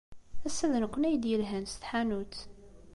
Ass-a 0.47 0.65
d 0.71 0.73
nekkni 0.83 1.07
ay 1.07 1.15
d-yelhan 1.17 1.65
s 1.71 1.73
tḥanut. 1.75 2.35